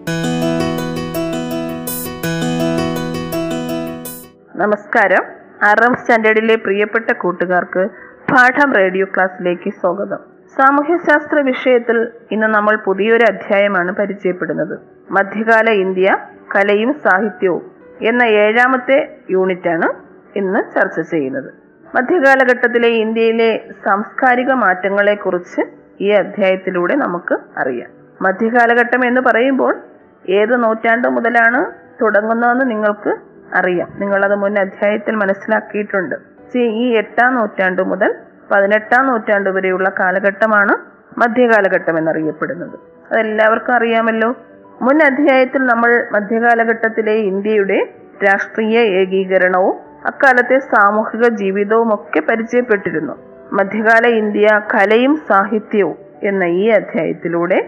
നമസ്കാരം. 4.56 5.24
ആറാം 5.63 5.96
സ്റ്റാൻഡേർഡിലെ 6.01 6.56
പ്രിയപ്പെട്ട 6.56 7.12
കൂട്ടുകാർക്ക് 7.12 7.88
പാഠം 8.32 8.74
റേഡിയോ 8.74 9.06
ക്ലാസ്സിലേക്ക് 9.06 9.70
സ്വാഗതം. 9.70 10.38
സാമൂഹ്യശാസ്ത്ര 10.58 11.41
വിഷയത്തിൽ 11.41 12.08
ഇന്ന് 12.32 12.48
നമ്മൾ 12.48 12.75
പുതിയൊരു 12.86 13.25
അധ്യായമാണ് 13.32 13.91
പരിചയപ്പെടുന്നത്. 13.91 14.79
മധ്യകാല 15.12 15.70
ഇന്ത്യ 15.70 16.18
കലയും 16.56 16.94
സാഹിത്യവും 16.94 17.72
എന്ന 18.01 18.24
ഏഴാമത്തെ 18.24 19.18
യൂണിറ്റാണ് 19.29 19.88
ഇന്ന് 20.36 20.60
ചർച്ച 20.75 21.00
ചെയ്യുന്നത്. 21.00 21.50
മധ്യകാലഘട്ടത്തിലെ 21.96 22.88
ഇന്ത്യയിലെ 22.88 23.70
സാംസ്കാരിക 23.86 24.51
മാറ്റങ്ങളെക്കുറിച്ച് 24.53 25.62
ഈ 26.01 26.10
അധ്യായത്തിലൂടെ 26.10 26.96
നമുക്ക് 26.96 27.38
അറിയാം. 27.58 27.89
മധ്യകാലഘട്ടം 28.22 29.06
എന്ന് 29.06 29.22
പറയുമ്പോൾ 29.22 29.77
ഏത് 30.29 30.63
നൂറ്റാണ്ട് 30.63 31.08
മുതലാണ് 31.08 31.65
തുടങ്ങുന്നതെന്ന് 32.01 32.72
നിങ്ങൾക്ക് 32.72 33.18
അറിയാം. 33.56 33.88
നിങ്ങളത് 34.00 34.36
മുൻ 34.36 34.60
അധ്യായത്തിൽ 34.60 35.15
മനസ്സിലാക്കിയിട്ടുണ്ട്. 35.15 36.15
ഈ 36.58 36.98
എട്ടാം 36.98 37.36
നൂറ്റാണ്ട് 37.36 37.82
മുതൽ 37.82 38.15
പതിനെട്ടാം 38.51 39.08
നൂറ്റാണ്ട് 39.08 39.50
വരെയുള്ള 39.50 39.91
കാലഘട്ടമാണ് 40.00 40.74
മധ്യകാലഘട്ടം 41.20 41.98
എന്നറിയപ്പെടുന്നത്. 41.98 42.75
അതെല്ലാവർക്കും 43.12 43.74
അറിയാമല്ലോ. 43.74 44.29
മുൻ 44.82 44.98
അധ്യായത്തിൽ 45.03 45.62
നമ്മൾ 45.65 46.08
മധ്യകാലഘട്ടത്തിലെ 46.12 47.12
ഇന്ത്യയുടെ 47.12 47.79
രാഷ്ട്രീയ 48.24 48.79
ഏകീകരണവും 48.79 49.75
അക്കാലത്തെ 50.06 50.60
സാമൂഹിക 50.60 51.22
ജീവിതവും 51.22 51.94
ഒക്കെ 51.94 52.20
പരിചയപ്പെട്ടിരുന്നു. 52.20 53.13
മധ്യകാല 53.53 54.08
ഇന്ത്യ 54.08 54.48
കലയും 54.74 55.15
സാഹിത്യവും 55.29 55.98
എന്ന 56.24 56.44
ഈ 56.44 56.70
അധ്യായത്തിലൂടെ 56.70 57.60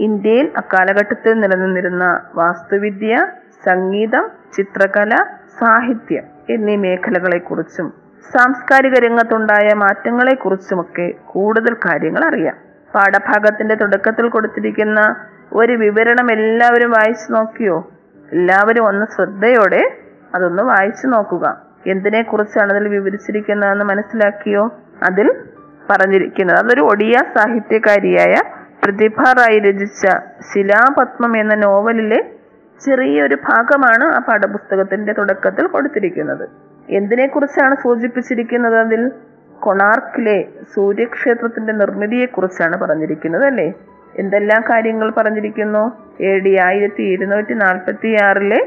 ഇന്ത്യയിൽ 0.00 0.52
അക്കാലഘട്ടത്തിൽ 0.56 1.32
നിലനിന്നിരുന്ന 1.32 2.20
വാസ്തുവിദ്യ 2.34 3.14
സംഗീതം 3.64 4.24
ചിത്രകല 4.56 5.14
സാഹിത്യം 5.60 6.24
എന്നീ 6.50 6.76
മേഖലകളെക്കുറിച്ചും 6.76 8.07
സാംസ്കാരിക 8.22 8.92
രംഗത്തുണ്ടായ 8.92 9.74
മാറ്റങ്ങളെക്കുറിച്ചുമൊക്കെ 9.74 11.14
കൂടുതൽ 11.26 11.74
കാര്യങ്ങൾ 11.74 12.24
അറിയാം. 12.24 12.54
പാഠഭാഗത്തിന്റെ 12.94 13.74
തുടക്കത്തിൽ 13.74 14.28
കൊടുത്തിരിക്കുന്ന 14.28 15.16
ഒരു 15.52 15.72
വിവരണം 15.72 16.32
എല്ലാവരും 16.32 16.90
വായിച്ചു 16.90 17.32
നോക്കിയോ? 17.32 17.90
എല്ലാവരും 18.32 18.86
ഒന്ന് 18.86 19.06
ശ്രദ്ധയോടെ 19.06 19.96
അതൊന്ന് 20.34 20.62
വായിച്ചു 20.62 21.06
നോക്കുക. 21.06 21.62
എന്തിനെക്കുറിച്ചാണ് 21.86 22.70
അതിൽ 22.72 22.88
വിവരിച്ചിരിക്കുന്നതെന്ന് 22.88 23.84
മനസ്സിലാക്കിയോ? 23.84 24.70
അതിൽ 25.02 25.34
പറഞ്ഞിരിക്കുന്നത്. 25.90 26.58
അതൊരു 26.58 26.80
ഒഡിയ 26.80 27.12
സാഹിത്യകാരിയായ 27.12 28.34
പ്രതിഭ 28.84 29.20
റായി 29.20 29.58
രചിച്ച 29.58 30.06
ശിലാപത്മം 30.52 31.36
എന്ന 31.36 31.54
നോവലിലെ 31.54 32.30
ചെറിയൊരു 32.86 33.34
ഭാഗമാണ് 33.34 34.04
ആ 34.04 34.18
പാഠപുസ്തകത്തിന്റെ 34.18 35.12
തുടക്കത്തിൽ 35.12 35.66
കൊടുത്തിരിക്കുന്നത്. 35.66 36.67
എന്തിനെ 36.90 37.26
കുറിച്ചാണ് 37.26 37.74
സൂചിപ്പിച്ചിരിക്കുന്നത്? 37.74 38.78
അതിൽ 38.78 39.10
കൊണാർക്കിലെ 39.60 40.48
സൂര്യക്ഷേത്രത്തിന്റെ 40.74 41.72
നിർമ്മിതിയെ 41.72 42.26
കുറിച്ചാണ് 42.26 42.76
പറഞ്ഞിരിക്കുന്നത് 42.76 43.44
അല്ലേ? 43.44 43.72
എന്തെല്ലാം 44.18 44.62
കാര്യങ്ങൾ 44.70 45.10
പറഞ്ഞിരിക്കുന്നു? 45.10 45.82
എ 46.20 46.38
ഡി 46.38 46.58
ആയിരത്തി 46.60 47.02
ഇരുന്നൂറ്റി 47.02 47.54
നാൽപ്പത്തി 47.54 48.16
ആറിലെ 48.22 48.60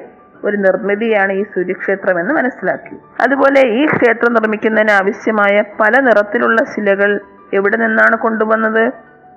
ഒരു 0.45 0.57
നിർമ്മിതിയാണ് 0.57 1.31
ഈ 1.31 1.43
സൂര്യക്ഷേത്രം 1.43 2.19
എന്ന് 2.19 2.33
മനസ്സിലാക്കി. 2.33 2.95
അതുപോലെ 3.21 3.61
ഈ 3.67 3.85
ക്ഷേത്രം 3.85 4.33
നിർമ്മിക്കുന്നതിന് 4.33 4.91
ആവശ്യമായ 4.91 5.63
പല 5.79 5.99
നിറത്തിലുള്ള 5.99 6.63
ശിലകൾ 6.63 7.19
എവിടെ 7.53 7.77
നിന്നാണ് 7.77 8.15
കൊണ്ടുവന്നത്? 8.15 8.91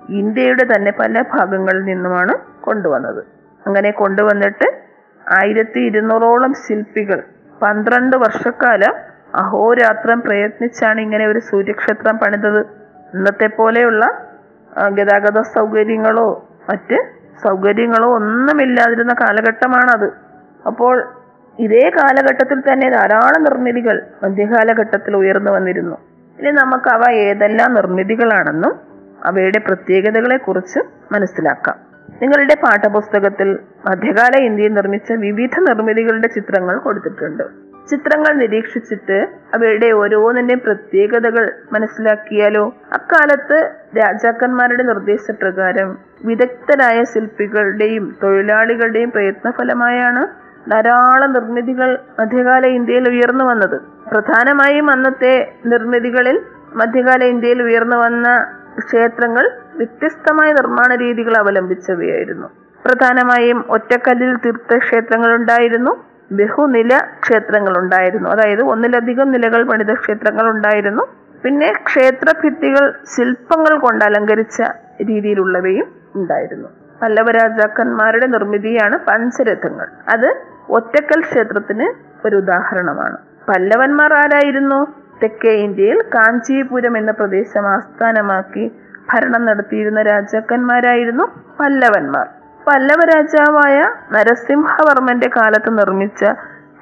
ഇന്ത്യയുടെ 0.09 0.63
തന്നെ 0.63 0.91
പല 0.91 1.23
ഭാഗങ്ങളിൽ 1.33 1.83
നിന്നുമാണ് 1.83 2.33
കൊണ്ടുവന്നത്. 2.61 3.23
അങ്ങനെ 3.67 3.91
കൊണ്ടുവന്നിട്ട് 3.91 4.67
ആയിരത്തി 5.31 5.79
ഇരുന്നൂറോളം 5.79 6.53
ശില്പികൾ 6.53 7.23
പന്ത്രണ്ട് 7.61 8.15
വർഷക്കാലം 8.15 8.95
അഹോരാത്രം 9.35 10.19
പ്രയത്നിച്ചാണ് 10.25 10.99
ഇങ്ങനെ 11.01 11.25
ഒരു 11.27 11.39
സൂര്യക്ഷേത്രം 11.39 12.17
പണിതത്. 12.17 12.61
ഇന്നത്തെ 13.15 13.47
പോലെയുള്ള 13.59 14.03
ഗതാഗത 14.97 15.39
സൗകര്യങ്ങളോ 15.41 16.27
മറ്റ് 16.69 16.97
സൗകര്യങ്ങളോ 17.43 18.07
ഒന്നുമില്ലാതിരുന്ന 18.15 19.13
കാലഘട്ടമാണത്. 19.13 20.07
അപ്പോൾ 20.69 20.95
ഇതേ 21.59 21.91
കാലഘട്ടത്തിൽ 21.97 22.59
തന്നെ 22.59 22.89
ധാരാളം 22.89 23.43
നിർമ്മിതികൾ 23.43 23.97
മധ്യകാലഘട്ടത്തിൽ 24.23 25.15
ഉയർന്നു 25.15 25.51
വന്നിരുന്നു. 25.51 25.97
ഇനി 26.39 26.51
നമുക്ക് 26.51 26.89
അവ 26.95 27.03
ഏതെല്ലാം 27.27 27.73
നിർമ്മിതികളാണെന്നും 27.73 28.73
അവയുടെ 29.25 29.59
പ്രത്യേകതകളെ 29.67 30.37
കുറിച്ച് 30.37 30.79
മനസ്സിലാക്കാം. 31.13 31.77
നിങ്ങളുടെ 32.21 32.55
പാഠപുസ്തകത്തിൽ 32.55 33.59
മധ്യകാല 33.89 34.41
ഇന്ത്യയിൽ 34.41 34.73
നിർമ്മിച്ച 34.73 35.11
വിവിധ 35.11 35.49
നിർമ്മിതികളുടെ 35.59 36.27
ചിത്രങ്ങൾ 36.27 36.77
കൊടുത്തിട്ടുണ്ട്. 36.77 37.43
ചിത്രങ്ങൾ 37.89 38.33
നിരീക്ഷിച്ചിട്ട് 38.33 39.27
അവയുടെ 39.53 39.91
ഓരോന്നിന്റെയും 39.91 40.61
പ്രത്യേകതകൾ 40.65 41.51
മനസ്സിലാക്കിയാലോ? 41.73 42.75
അക്കാലത്ത് 42.93 43.71
രാജാക്കന്മാരുടെ 43.97 44.83
നിർദ്ദേശപ്രകാരം 44.83 45.97
വിദഗ്ധരായ 46.25 47.03
ശില്പികളുടെയും 47.03 48.15
തൊഴിലാളികളുടെയും 48.23 49.11
പ്രയത്നഫലമായാണ് 49.11 50.45
ധാരാളം 50.71 51.33
നിർമ്മിതികൾ 51.33 51.99
മധ്യകാല 52.19 52.65
ഇന്ത്യയിൽ 52.65 53.09
ഉയർന്നു 53.09 53.45
വന്നത്. 53.45 53.81
പ്രധാനമായും 54.09 54.89
അന്നത്തെ 54.89 55.51
നിർമ്മിതികളിൽ 55.65 56.41
മധ്യകാല 56.75 57.23
ഇന്ത്യയിൽ 57.23 57.63
ഉയർന്നു 57.63 57.97
വന്ന 57.97 58.47
ക്ഷേത്രങ്ങൾ 58.79 59.45
വ്യത്യസ്തമായ 59.75 60.53
നിർമ്മാണ 60.53 60.95
രീതികൾ 60.95 61.37
അവലംബിച്ചവയായിരുന്നു. 61.37 62.47
പ്രധാനമായും 62.85 63.65
ഒറ്റക്കല്ലിൽ 63.69 64.35
തീർത്ത 64.45 64.77
ക്ഷേത്രങ്ങൾ 64.77 65.35
ഉണ്ടായിരുന്നു 65.35 65.91
ബഹുനില 66.31 66.99
ക്ഷേത്രങ്ങൾ 67.23 67.77
ഉണ്ടായിരുന്നു 67.77 68.29
അതായത് 68.29 68.61
ഒന്നിലധികം 68.61 69.31
നിലകൾ 69.31 69.63
പണിത 69.63 69.93
ക്ഷേത്രങ്ങൾ 69.93 70.49
ഉണ്ടായിരുന്നു 70.49 71.03
പിന്നെ 71.43 71.71
ക്ഷേത്ര 71.71 72.33
ഭിത്തികൾ 72.43 72.93
ശില്പങ്ങൾ 73.15 73.79
കൊണ്ട് 73.79 74.05
അലങ്കരിച്ച 74.05 74.61
രീതിയിലുള്ളവയും 75.01 75.87
ഉണ്ടായിരുന്നു. 76.15 76.67
പല്ലവ 77.01 77.31
രാജാക്കന്മാരുടെ 77.31 78.25
നിർമ്മിതിയാണ് 78.25 78.97
പഞ്ചരഥങ്ങൾ. 78.99 79.87
അത് 80.09 80.29
ഒറ്റക്കൽ 80.69 81.21
ക്ഷേത്രത്തിന് 81.21 81.87
ഒരു 82.27 82.35
ഉദാഹരണമാണ്. 82.35 83.17
പല്ലവന്മാർ 83.49 84.13
ആരായിരുന്നു? 84.13 85.04
തെക്കേ 85.23 85.51
ഇന്ത്യയിൽ 85.51 86.01
കാഞ്ചീപുരം 86.01 86.97
എന്ന 86.97 87.11
പ്രദേശം 87.11 87.67
ആസ്ഥാനമാക്കി 87.67 88.71
ഭരണം 89.13 89.45
നടത്തിയിരുന്ന 89.45 90.01
രാജാക്കന്മാരായിരുന്നു 90.01 91.23
പല്ലവന്മാർ. 91.59 92.27
പല്ലവ 92.67 92.99
രാജാവായ 93.15 93.93
നരസിംഹവർമ്മന്റെ 94.11 95.29
കാലത്ത് 95.37 95.77
നിർമ്മിച്ച 95.77 96.25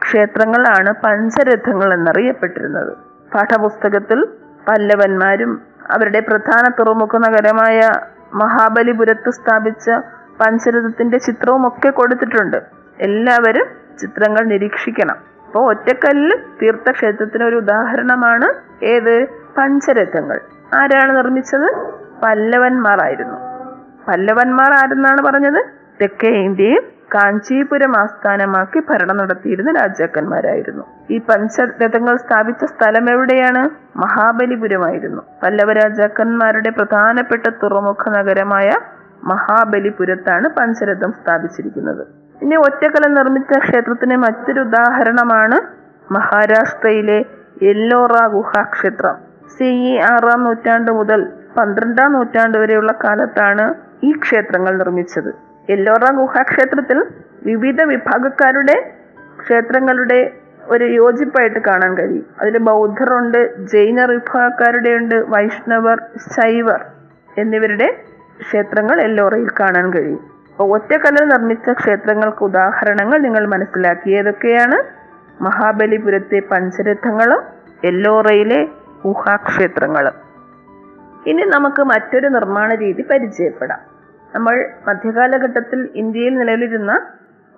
ക്ഷേത്രങ്ങളാണ് 0.03 0.93
പഞ്ചരഥങ്ങൾ 1.05 1.93
എന്നറിയപ്പെട്ടിരുന്നത്. 1.93 2.93
പാഠപുസ്തകത്തിൽ 3.33 4.27
പല്ലവന്മാരും 4.67 5.61
അവരുടെ 5.91 6.19
പ്രധാന 6.19 6.71
തുറമുഖ 6.79 7.17
നഗരമായ 7.17 7.79
മഹാബലിപുരത്ത് 8.33 9.29
സ്ഥാപിച്ച 9.29 9.91
പഞ്ചരഥത്തിന്റെ 10.39 11.17
ചിത്രവും 11.17 11.67
ഒക്കെ 11.67 11.89
കൊടുത്തിട്ടുണ്ട്. 11.89 12.57
എല്ലാവരും 12.99 13.67
ചിത്രങ്ങൾ 13.99 14.43
നിരീക്ഷിക്കണം. 14.45 15.32
അപ്പോൾ 15.53 15.69
ഒറ്റക്കല്ല് 15.69 16.38
തീർത്ഥക്ഷേത്രത്തിന് 16.62 17.43
ഒരു 17.43 17.55
ഉദാഹരണമാണ്. 17.55 18.53
ഏത്? 18.86 19.27
പഞ്ചരഥങ്ങൾ. 19.57 20.39
ആരാണ് 20.74 21.17
നിർമ്മിച്ചത്? 21.17 21.93
പല്ലവന്മാരായിരുന്നു. 22.24 23.36
പല്ലവന്മാർ 24.07 24.72
ആരെന്നാണ് 24.72 25.22
പറഞ്ഞത്? 25.22 25.65
തെക്കേ 26.01 26.29
ഇന്ത്യയിൽ 26.29 26.79
കാഞ്ചീപുരം 27.15 28.00
ആസ്ഥാനമാക്കി 28.00 28.81
ഭരണം 28.89 29.17
നടത്തിയിരുന്ന 29.17 29.72
രാജാക്കന്മാരായിരുന്നു. 29.72 30.83
ഈ 31.12 31.17
പഞ്ചരഥങ്ങൾ 31.17 32.15
സ്ഥാപിച്ച 32.17 32.65
സ്ഥലം 32.65 33.10
എവിടെയാണ്? 33.10 33.69
മഹാബലിപുരമായിരുന്നു. 33.98 35.22
പല്ലവ 35.43 35.74
രാജാക്കന്മാരുടെ 35.74 36.69
പ്രധാനപ്പെട്ട 36.69 37.50
തുറമുഖ 37.50 38.10
നഗരമായ 38.10 38.72
മഹാബലിപുരത്താണ് 39.24 40.50
പഞ്ചരഥം 40.50 41.12
സ്ഥാപിച്ചിരിക്കുന്നത്. 41.12 42.23
ഇനി 42.43 42.55
ഒറ്റക്കല 42.55 43.07
നിർമ്മിച്ച 43.07 43.59
ക്ഷേത്രത്തിന് 43.59 44.17
മറ്റൊരു 44.17 44.59
ഉദാഹരണമാണ് 44.59 45.57
മഹാരാഷ്ട്രയിലെ 46.13 47.25
എല്ലോറ 47.62 48.27
ഗുഹാക്ഷേത്രം. 48.27 49.15
സി 49.57 49.63
ഇ 49.63 50.00
ആറാം 50.00 50.43
നൂറ്റാണ്ട് 50.43 50.91
മുതൽ 50.91 51.27
പന്ത്രണ്ടാം 51.57 52.13
നൂറ്റാണ്ട് 52.13 52.57
വരെയുള്ള 52.57 52.91
കാലത്താണ് 53.03 53.73
ഈ 54.03 54.12
ക്ഷേത്രങ്ങൾ 54.12 54.77
നിർമ്മിച്ചത്. 54.77 55.33
എല്ലോറ 55.69 56.12
ഗുഹാക്ഷേത്രത്തിൽ 56.12 57.05
വിവിധ 57.43 57.81
വിഭാഗക്കാരുടെ 57.81 58.93
ക്ഷേത്രങ്ങളുടെ 59.39 60.31
ഒരു 60.63 60.83
യോജിപ്പായിട്ട് 60.83 61.59
കാണാൻ 61.59 61.97
കഴിയും. 61.97 62.25
അതിൽ 62.41 62.57
ബൗദ്ധറുണ്ട് 62.57 63.67
ജൈന 63.67 64.05
വിഭാഗക്കാരുടെ 64.05 64.89
ഉണ്ട് 64.89 65.15
വൈഷ്ണവർ 65.15 66.01
ശൈവർ 66.35 66.85
എന്നിവരുടെ 67.38 67.88
ക്ഷേത്രങ്ങൾ 68.41 69.01
എല്ലോറയിൽ 69.01 69.50
കാണാൻ 69.59 69.93
കഴിയും. 69.93 70.32
ഒറ്റക്കല്ലിൽ 70.60 71.27
നിർമ്മിച്ച 71.27 71.72
ക്ഷേത്രങ്ങൾക്ക് 71.72 72.43
ഉദാഹരണങ്ങൾ 72.43 73.17
നിങ്ങൾ 73.17 73.48
മനസ്സിലാക്കി. 73.48 74.10
ഏതൊക്കെയാണ്? 74.10 75.03
മഹാബലിപുരത്തെ 75.43 76.41
പഞ്ചരഥങ്ങളും 76.51 77.43
എല്ലോറയിലെ 77.83 78.67
ഗുഹാക്ഷേത്രങ്ങളും 79.05 80.13
ഇനി 81.27 81.41
നമുക്ക് 81.41 81.81
മറ്റൊരു 81.81 82.27
നിർമ്മാണ 82.27 82.75
രീതി 82.75 83.01
പരിചയപ്പെടാം. 83.01 83.79
നമ്മൾ 84.36 84.69
മധ്യകാലഘട്ടത്തിൽ 84.88 85.89
ഇന്ത്യയിൽ 85.95 86.38
നിലവിലിരുന്ന 86.38 87.07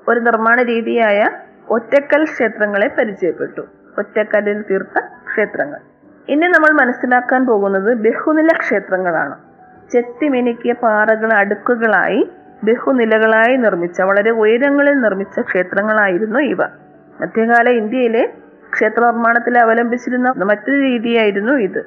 ഒരു 0.07 0.19
നിർമ്മാണ 0.19 0.63
രീതിയായ 0.63 1.29
ഒറ്റക്കൽ 1.69 2.23
ക്ഷേത്രങ്ങളെ 2.23 2.87
പരിചയപ്പെട്ടു. 2.87 3.61
ഒറ്റക്കല്ലിൽ 3.97 4.61
തീർത്ത 4.61 4.99
ക്ഷേത്രങ്ങൾ. 4.99 5.79
ഇനി 6.29 6.47
നമ്മൾ 6.47 6.85
മനസ്സിലാക്കാൻ 6.85 7.45
പോകുന്നത് 7.45 7.97
ബഹുനില 7.97 8.47
ക്ഷേത്രങ്ങളാണ്. 8.59 9.35
ചെത്തിമിനുക്കിയ 9.91 10.73
പാറകൾ 10.73 11.33
അടുക്കുകളായി 11.33 12.31
ബഹുനിലകളായി 12.63 13.55
നിർമ്മിച്ച 13.57 14.01
വളരെ 14.01 14.31
ഉയരങ്ങളിൽ 14.31 14.93
നിർമ്മിച്ച 14.93 15.39
ക്ഷേത്രങ്ങളായിരുന്നു 15.39 16.39
ഇവ. 16.39 16.59
മധ്യകാല 17.21 17.69
ഇന്ത്യയിലെ 17.69 18.33
ക്ഷേത്ര 18.73 18.99
നിർമ്മാണത്തിൽ 18.99 19.57
അവലംബിച്ചിരുന്ന 19.57 20.29
മറ്റൊരു 20.29 20.81
രീതിയായിരുന്നു 20.81 21.53
ഇത്. 21.53 21.79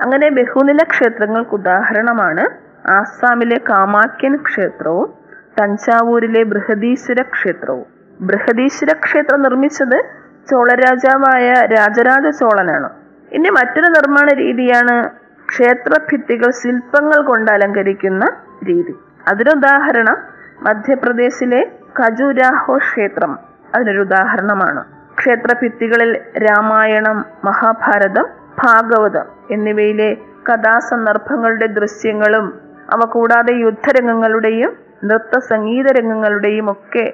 അങ്ങനെ 0.00 0.30
ബഹുനില 0.30 0.78
ക്ഷേത്രങ്ങൾക്ക് 0.90 1.50
ഉദാഹരണമാണ് 1.50 2.68
ആസാമിലെ 2.90 3.60
കാമാക്യൻ 3.68 4.36
ക്ഷേത്രവും 4.36 5.12
തഞ്ചാവൂരിലെ 5.60 6.42
ബൃഹദീശ്വര 6.42 7.22
ക്ഷേത്രവും. 7.22 7.86
ബൃഹദീശ്വര 8.20 8.92
ക്ഷേത്രം 8.92 9.42
നിർമ്മിച്ചത് 9.42 10.04
ചോളരാജാവായ 10.50 11.52
രാജരാജ 11.52 12.28
ചോളനാണ്. 12.28 12.90
ഇനി 13.32 13.48
മറ്റൊരു 13.48 13.86
നിർമ്മാണ 13.86 14.28
രീതിയാണ് 14.34 15.08
ക്ഷേത്രഭിത്തികൾ 15.48 16.50
ശില്പങ്ങൾ 16.50 17.22
കൊണ്ട് 17.22 17.50
അലങ്കരിക്കുന്ന 17.50 18.24
രീതി. 18.68 18.94
അതിനുദാഹരണം 19.30 20.18
മധ്യപ്രദേശിലെ 20.62 21.60
ഖജുരാഹോ 22.00 22.74
ക്ഷേത്രം 22.78 23.32
അതിനൊരു 23.74 24.00
ഉദാഹരണമാണ്. 24.00 24.80
ക്ഷേത്രഭിത്തികളിൽ 25.18 26.10
രാമായണം 26.46 27.18
മഹാഭാരതം 27.44 28.26
ഭാഗവതം 28.64 29.26
എന്നിവയിലെ 29.50 30.10
കഥാസന്ദർഭങ്ങളുടെ 30.48 31.66
ദൃശ്യങ്ങളും 31.78 32.46
അവ 32.90 33.00
കൂടാതെ 33.14 33.52
യുദ്ധരംഗങ്ങളുടെയും 33.66 34.72
നൃത്ത 35.04 35.38
സംഗീത 35.50 35.86
രംഗങ്ങളുടെയും 35.98 36.70
ഒക്കെ 36.72 37.04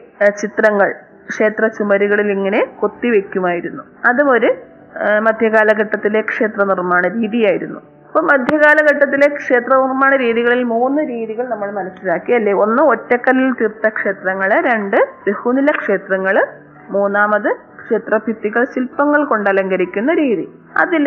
ചിത്രങ്ങൾ 0.43 0.91
ക്ഷേത്ര 1.31 1.67
ചുമരുകളിൽ 1.67 2.29
ഇങ്ങനെ 2.33 2.61
കൊത്തിവെക്കുമായിരുന്നു. 2.81 3.83
അതും 4.09 4.29
ഒരു 4.31 4.51
മധ്യകാലഘട്ടത്തിലെ 5.21 6.21
ക്ഷേത്ര 6.31 6.63
നിർമ്മാണ 6.65 7.03
രീതിയായിരുന്നു. 7.09 7.81
അപ്പൊ 8.15 8.27
മധ്യകാലഘട്ടത്തിലെ 8.27 9.29
ക്ഷേത്ര 9.29 9.75
നിർമ്മാണ 9.75 10.17
രീതികളിൽ 10.17 10.63
മൂന്ന് 10.63 11.03
രീതികൾ 11.03 11.49
നമ്മൾ 11.49 11.71
മനസ്സിലാക്കി 11.71 12.33
അല്ലേ? 12.33 12.53
ഒന്ന് 12.53 12.83
ഒറ്റക്കല്ലിൽ 12.83 13.53
തീർത്ത 13.53 13.89
ക്ഷേത്രങ്ങൾ 13.89 14.61
രണ്ട് 14.67 14.97
ബഹുനില 15.27 15.71
ക്ഷേത്രങ്ങൾ 15.71 16.37
മൂന്നാമത് 16.91 17.49
ക്ഷേത്രഭിത്തികൾ 17.81 18.65
ശില്പങ്ങൾ 18.65 19.25
കൊണ്ട് 19.25 19.51
അലങ്കരിക്കുന്ന 19.51 20.15
രീതി. 20.15 20.47
അതിൽ 20.77 21.07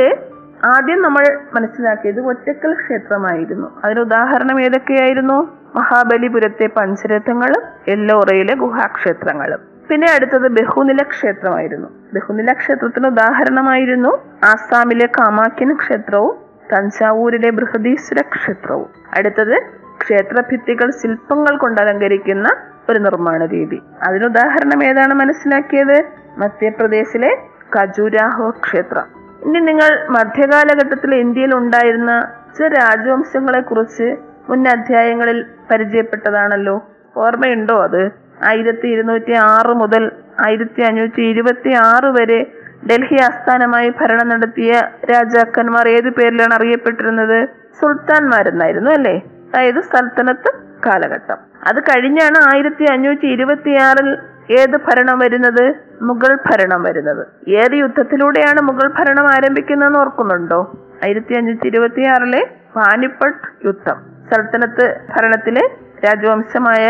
ആദ്യം 0.65 1.01
നമ്മൾ 1.01 1.23
മനസ്സിലാക്കിയത് 1.53 2.19
ഒറ്റക്കൽ 2.19 2.73
ക്ഷേത്രമായിരുന്നു. 2.73 3.81
അതിന് 3.85 3.99
ഉദാഹരണം 3.99 4.61
ഏതൊക്കെയായിരുന്നു? 4.61 5.37
മഹാബലിപുരത്തെ 5.75 6.67
പഞ്ചരഥങ്ങളും 6.67 7.63
എല്ലോറയിലെ 7.87 8.55
ഗുഹാക്ഷേത്രങ്ങളും 8.55 9.59
പിന്നെ 9.89 10.07
അടുത്തത് 10.15 10.47
ബഹുനില 10.47 11.03
ക്ഷേത്രമായിരുന്നു. 11.03 11.87
ബഹുനില 12.13 12.53
ക്ഷേത്രത്തിന് 12.53 13.07
ഉദാഹരണമായിരുന്നു 13.07 14.11
ആസാമിലെ 14.43 15.05
കാമാക്യൻ 15.05 15.75
ക്ഷേത്രവും 15.75 16.46
തഞ്ചാവൂരിലെ 16.73 17.49
ബൃഹദീശ്വര 17.49 18.21
ക്ഷേത്രവും. 18.21 18.89
അടുത്തത് 19.17 19.61
ക്ഷേത്രഭിത്തികൾ 20.01 20.91
ശില്പങ്ങൾ 20.91 21.57
കൊണ്ട് 21.57 21.81
അലങ്കരിക്കുന്ന 21.81 22.49
ഒരു 22.89 22.99
നിർമ്മാണ 22.99 23.45
രീതി. 23.45 23.81
അതിനുദാഹരണം 24.07 24.83
ഏതാണ് 24.83 25.13
മനസ്സിലാക്കിയത്? 25.13 26.03
മധ്യപ്രദേശിലെ 26.37 27.37
ഖജുരാഹോ 27.77 28.49
ക്ഷേത്രം. 28.49 29.03
ഇനി 29.45 29.59
നിങ്ങൾ 29.59 30.07
മധ്യകാലഘട്ടത്തിൽ 30.09 31.15
ഇന്ത്യയിൽ 31.15 31.55
ഉണ്ടായിരുന്ന 31.55 32.31
ചില 32.57 32.67
രാജവംശങ്ങളെ 32.67 33.61
കുറിച്ച് 33.61 34.15
മുൻ 34.49 34.67
അധ്യായങ്ങളിൽ 34.67 35.45
പരിചയപ്പെട്ടതാണല്ലോ. 35.71 36.85
ഓർമ്മയുണ്ടോ 37.17 37.83
അത്? 37.83 38.11
ആയിരത്തി 38.43 38.87
ഇരുന്നൂറ്റി 38.87 39.31
ആറ് 39.31 39.73
മുതൽ 39.73 40.11
ആയിരത്തി 40.45 40.81
അഞ്ഞൂറ്റി 40.81 41.21
ഇരുപത്തി 41.21 41.69
ആറ് 41.69 42.05
വരെ 42.05 42.51
ഡൽഹി 42.89 43.17
ആസ്ഥാനമായി 43.21 43.89
ഭരണം 43.89 44.29
നടത്തിയ 44.29 44.71
രാജാക്കന്മാർ 45.11 45.87
ഏതു 45.87 46.09
പേരിലാണ് 46.09 46.53
അറിയപ്പെട്ടിരുന്നത്? 46.53 47.39
സുൽത്താൻമാരെന്നായിരുന്നു 47.79 48.91
അല്ലേ? 48.91 49.15
അതായത് 49.49 49.79
സൽത്തനത്ത് 49.81 50.49
കാലഘട്ടം. 50.85 51.37
അത് 51.63 51.79
കഴിഞ്ഞാണ് 51.79 52.37
ആയിരത്തി 52.53 52.85
അഞ്ഞൂറ്റി 52.93 53.27
ഇരുപത്തിയാറിൽ 53.27 54.09
ഏത് 54.51 54.77
ഭരണം 54.77 55.19
വരുന്നത്? 55.19 55.65
മുഗൾ 56.01 56.37
ഭരണം 56.49 56.83
വരുന്നത്. 56.83 57.23
ഏത് 57.61 57.75
യുദ്ധത്തിലൂടെയാണ് 57.75 58.61
മുഗൾ 58.61 58.87
ഭരണം 58.99 59.27
ആരംഭിക്കുന്നതെന്ന് 59.35 59.99
ഓർക്കുന്നുണ്ടോ? 59.99 60.59
ആയിരത്തി 61.03 61.33
അഞ്ഞൂറ്റി 61.33 61.67
ഇരുപത്തിയാറിലെ 61.67 62.41
പാനിപ്പട്ട് 62.75 63.67
യുദ്ധം. 63.67 63.97
സൽത്തനത്ത് 64.29 64.85
ഭരണത്തിലെ 65.15 65.65
രാജവംശമായ 66.05 66.85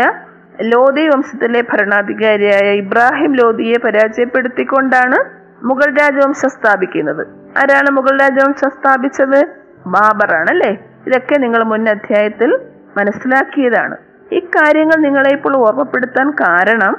ലോധി 0.62 1.08
വംശത്തിലെ 1.08 1.60
ഭരണാധികാരിയായ 1.62 2.68
ഇബ്രാഹിം 2.74 3.32
ലോധിയെ 3.36 3.76
പരാജയപ്പെടുത്തിക്കൊണ്ടാണ് 3.84 5.37
മുഗൾ 5.66 5.88
രാജവംശം 6.00 6.48
സ്ഥാപിക്കുന്നത്. 6.48 7.22
ആരാണ് 7.60 7.90
മുഗൾ 7.90 8.20
രാജവംശം 8.20 8.70
സ്ഥാപിച്ചത്? 8.70 9.40
ബാബറാണ് 9.86 10.50
അല്ലേ 10.50 10.70
ഇതൊക്കെ 11.06 11.36
നിങ്ങൾ 11.38 11.62
മുൻ 11.62 11.88
അധ്യായത്തിൽ 11.88 12.50
മനസ്സിലാക്കിയതാണ്. 12.96 13.96
ഇക്കാര്യങ്ങൾ 14.30 14.56
കാര്യങ്ങൾ 14.56 14.98
നിങ്ങളെ 15.06 15.30
ഇപ്പോൾ 15.36 15.56
ഓർമ്മപ്പെടുത്താൻ 15.56 16.30
കാരണം 16.30 16.94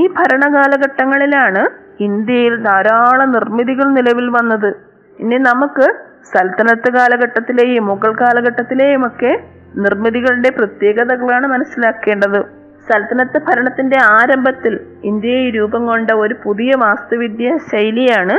ഈ 0.00 0.06
ഭരണകാലഘട്ടങ്ങളിലാണ് 0.06 1.62
ഇന്ത്യയിൽ 2.06 2.62
ധാരാളം 2.62 3.32
നിർമ്മിതികൾ 3.32 3.86
നിലവിൽ 3.98 4.28
വന്നത്. 4.28 4.70
ഇനി 5.18 5.38
നമുക്ക് 5.38 5.86
സൽത്തനത്ത് 6.32 6.92
കാലഘട്ടത്തിലെയും 6.92 7.86
മുഗൾ 7.86 8.12
കാലഘട്ടത്തിലെയും 8.20 9.06
ഒക്കെ 9.06 9.32
നിർമ്മിതികളുടെ 9.84 10.50
പ്രത്യേകതകളാണ് 10.50 11.46
മനസ്സിലാക്കേണ്ടത്. 11.46 12.57
സൽത്തനത്ത് 12.90 13.38
ഭരണത്തിന്റെ 13.38 13.98
ആരംഭത്തിൽ 14.10 14.80
ഇന്ത്യയെ 15.04 15.50
രൂപം 15.50 15.86
കൊണ്ട 15.86 16.10
ഒരു 16.10 16.34
പുതിയ 16.44 16.72
വാസ്തുവിദ്യ 16.76 17.58
ശൈലിയാണ് 17.72 18.36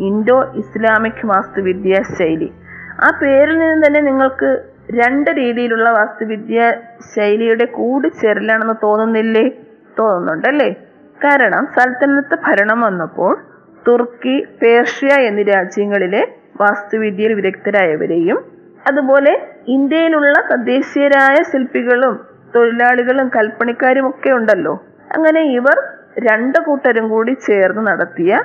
ഇൻഡോ 0.00 0.52
ഇസ്ലാമിക് 0.56 1.26
വാസ്തുവിദ്യ 1.26 2.02
ശൈലി. 2.18 2.52
ആ 3.00 3.10
പേരിൽ 3.22 3.58
നിന്ന് 3.58 3.86
തന്നെ 3.86 4.00
നിങ്ങൾക്ക് 4.00 4.50
രണ്ട് 4.90 5.30
രീതിയിലുള്ള 5.30 5.90
വാസ്തുവിദ്യ 5.90 6.58
ശൈലിയുടെ 7.14 7.64
കൂടിച്ചേരലാണെന്ന് 7.64 8.74
തോന്നുന്നില്ലേ? 8.82 9.44
തോന്നുന്നുണ്ടല്ലേ? 9.98 10.70
കാരണം 11.24 11.66
സൽത്തനത്ത് 11.66 12.34
ഭരണം 12.46 12.80
വന്നപ്പോൾ 12.80 13.32
തുർക്കി 13.88 14.46
പേർഷ്യ 14.62 15.14
എന്നീ 15.20 15.42
രാജ്യങ്ങളിലെ 15.42 16.22
വാസ്തുവിദ്യയിൽ 16.60 17.34
വിദഗ്ധരായവരെയും 17.34 18.38
അതുപോലെ 18.88 19.32
ഇന്ത്യയിലുള്ള 19.66 20.34
തദ്ദേശീയരായ 20.52 21.42
ശില്പികളും 21.42 22.14
തൊഴിലാളികളും 22.54 23.30
കൽപ്പണിക്കാരും 23.36 24.08
ഒക്കെ 24.08 24.30
ഉണ്ടല്ലോ. 24.30 24.84
അങ്ങനെ 25.16 25.40
ഇവർ 25.40 25.76
രണ്ടു 26.18 26.58
കൂട്ടരും 26.58 27.08
കൂടി 27.08 27.32
ചേർന്ന് 27.32 27.86
നടത്തിയ 27.86 28.42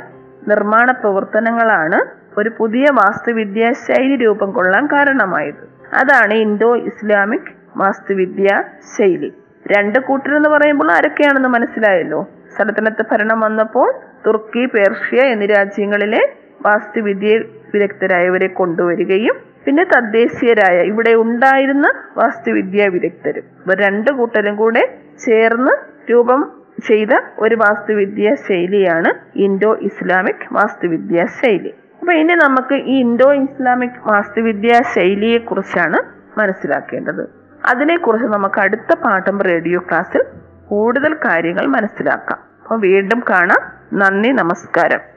നിർമ്മാണ 0.47 0.91
പ്രവർത്തനങ്ങളാണ് 0.91 1.99
ഒരു 2.39 2.51
പുതിയ 2.57 2.85
വാസ്തുവിദ്യാ 2.91 3.71
ശൈലി 3.71 4.15
രൂപം 4.15 4.51
കൊള്ളാൻ 4.51 4.85
കാരണമായത്. 4.85 5.63
അതാണ് 5.93 6.33
ഇൻഡോ 6.33 6.75
ഇസ്ലാമിക് 6.75 7.51
വാസ്തുവിദ്യ 7.77 8.63
ശൈലി 8.97 9.33
രണ്ട് 9.71 9.99
കൂട്ടർ 9.99 10.35
എന്ന് 10.35 10.49
പറയുമ്പോൾ 10.49 10.91
ആരൊക്കെയാണെന്ന് 10.91 11.49
മനസ്സിലായല്ലോ? 11.49 12.27
സലത്തനത്ത് 12.57 13.05
ഭരണം 13.11 13.39
വന്നപ്പോൾ 13.39 13.93
തുർക്കി 14.27 14.65
പേർഷ്യ 14.65 15.21
എന്നീ 15.21 15.45
രാജ്യങ്ങളിലെ 15.45 16.21
വാസ്തുവിദ്യ 16.65 17.37
വിദഗ്ധരായവരെ 17.73 18.47
കൊണ്ടുവരികയും 18.47 19.35
പിന്നെ 19.67 19.83
തദ്ദേശീയരായ 19.83 20.81
ഇവിടെ 20.81 21.13
ഉണ്ടായിരുന്ന 21.13 21.93
വാസ്തുവിദ്യാ 22.17 22.87
വിദഗ്ധരും 22.87 23.43
ഇവർ 23.65 23.77
രണ്ടു 23.77 24.11
കൂട്ടരും 24.11 24.55
കൂടെ 24.55 24.99
ചേർന്ന് 25.25 25.73
രൂപം 26.11 26.51
ചെയ്ത 26.87 27.09
ഒരു 27.39 27.55
വാസ്തുവിദ്യാ 27.55 28.35
ശൈലിയാണ് 28.35 29.09
ഇൻഡോ 29.35 29.77
ഇസ്ലാമിക് 29.81 30.45
വാസ്തുവിദ്യാ 30.51 31.25
ശൈലി. 31.25 31.73
അപ്പൊ 31.99 32.13
ഇനി 32.13 32.33
നമുക്ക് 32.33 32.75
ഈ 32.75 32.99
ഇൻഡോ 32.99 33.33
ഇസ്ലാമിക് 33.33 33.99
വാസ്തുവിദ്യാ 34.05 34.81
ശൈലിയെ 34.95 35.37
കുറിച്ചാണ് 35.37 35.99
മനസ്സിലാക്കേണ്ടത്. 36.39 37.29
അതിനെക്കുറിച്ച് 37.65 38.27
നമുക്ക് 38.27 38.59
അടുത്ത 38.59 38.93
പാഠം 38.93 39.41
റേഡിയോ 39.41 39.79
ക്ലാസ്സിൽ 39.79 40.23
കൂടുതൽ 40.67 41.13
കാര്യങ്ങൾ 41.13 41.65
മനസ്സിലാക്കാം. 41.65 42.39
അപ്പോൾ 42.63 42.79
വീണ്ടും 42.79 43.23
കാണാം. 43.29 43.61
നന്ദി 43.93 44.29
നമസ്കാരം. 44.29 45.16